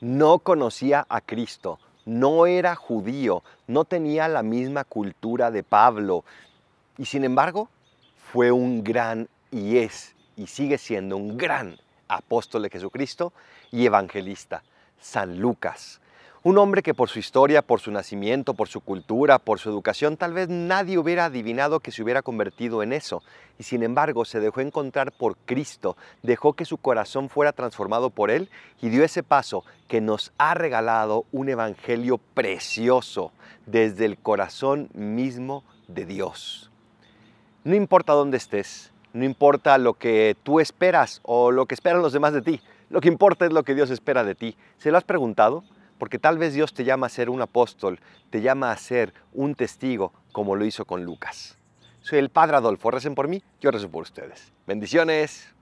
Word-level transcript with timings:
no 0.00 0.38
conocía 0.38 1.06
a 1.08 1.20
Cristo, 1.20 1.78
no 2.04 2.46
era 2.46 2.74
judío, 2.74 3.42
no 3.66 3.84
tenía 3.84 4.28
la 4.28 4.42
misma 4.42 4.84
cultura 4.84 5.50
de 5.50 5.62
Pablo 5.62 6.24
y 6.98 7.06
sin 7.06 7.24
embargo 7.24 7.68
fue 8.32 8.52
un 8.52 8.84
gran 8.84 9.28
y 9.50 9.78
es 9.78 10.14
y 10.36 10.46
sigue 10.46 10.78
siendo 10.78 11.16
un 11.16 11.36
gran 11.36 11.78
apóstol 12.08 12.62
de 12.62 12.70
Jesucristo 12.70 13.32
y 13.70 13.86
evangelista, 13.86 14.62
San 15.00 15.38
Lucas. 15.38 16.00
Un 16.46 16.58
hombre 16.58 16.82
que 16.82 16.92
por 16.92 17.08
su 17.08 17.18
historia, 17.18 17.62
por 17.62 17.80
su 17.80 17.90
nacimiento, 17.90 18.52
por 18.52 18.68
su 18.68 18.82
cultura, 18.82 19.38
por 19.38 19.58
su 19.58 19.70
educación, 19.70 20.18
tal 20.18 20.34
vez 20.34 20.50
nadie 20.50 20.98
hubiera 20.98 21.24
adivinado 21.24 21.80
que 21.80 21.90
se 21.90 22.02
hubiera 22.02 22.20
convertido 22.20 22.82
en 22.82 22.92
eso. 22.92 23.22
Y 23.58 23.62
sin 23.62 23.82
embargo 23.82 24.26
se 24.26 24.40
dejó 24.40 24.60
encontrar 24.60 25.10
por 25.10 25.38
Cristo, 25.46 25.96
dejó 26.22 26.52
que 26.52 26.66
su 26.66 26.76
corazón 26.76 27.30
fuera 27.30 27.52
transformado 27.52 28.10
por 28.10 28.30
Él 28.30 28.50
y 28.82 28.90
dio 28.90 29.04
ese 29.04 29.22
paso 29.22 29.64
que 29.88 30.02
nos 30.02 30.34
ha 30.36 30.52
regalado 30.52 31.24
un 31.32 31.48
evangelio 31.48 32.18
precioso 32.18 33.32
desde 33.64 34.04
el 34.04 34.18
corazón 34.18 34.90
mismo 34.92 35.64
de 35.88 36.04
Dios. 36.04 36.70
No 37.64 37.74
importa 37.74 38.12
dónde 38.12 38.36
estés, 38.36 38.92
no 39.14 39.24
importa 39.24 39.78
lo 39.78 39.94
que 39.94 40.36
tú 40.42 40.60
esperas 40.60 41.20
o 41.22 41.52
lo 41.52 41.64
que 41.64 41.74
esperan 41.74 42.02
los 42.02 42.12
demás 42.12 42.34
de 42.34 42.42
ti, 42.42 42.60
lo 42.90 43.00
que 43.00 43.08
importa 43.08 43.46
es 43.46 43.52
lo 43.54 43.62
que 43.62 43.74
Dios 43.74 43.88
espera 43.88 44.24
de 44.24 44.34
ti. 44.34 44.58
¿Se 44.76 44.90
lo 44.90 44.98
has 44.98 45.04
preguntado? 45.04 45.64
Porque 46.04 46.18
tal 46.18 46.36
vez 46.36 46.52
Dios 46.52 46.74
te 46.74 46.84
llama 46.84 47.06
a 47.06 47.08
ser 47.08 47.30
un 47.30 47.40
apóstol, 47.40 47.98
te 48.28 48.42
llama 48.42 48.70
a 48.70 48.76
ser 48.76 49.14
un 49.32 49.54
testigo, 49.54 50.12
como 50.32 50.54
lo 50.54 50.66
hizo 50.66 50.84
con 50.84 51.02
Lucas. 51.02 51.56
Soy 52.02 52.18
el 52.18 52.28
Padre 52.28 52.58
Adolfo, 52.58 52.90
recen 52.90 53.14
por 53.14 53.26
mí, 53.26 53.42
yo 53.58 53.70
rezo 53.70 53.90
por 53.90 54.02
ustedes. 54.02 54.52
Bendiciones. 54.66 55.54